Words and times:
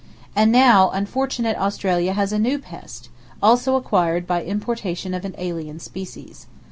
—And 0.35 0.51
now 0.51 0.89
unfortunate 0.89 1.55
Australia 1.57 2.13
has 2.13 2.33
a 2.33 2.39
new 2.39 2.57
pest, 2.57 3.09
also 3.39 3.75
acquired 3.75 4.25
by 4.25 4.43
importation 4.43 5.13
of 5.13 5.25
an 5.25 5.35
alien 5.37 5.79
species. 5.79 6.47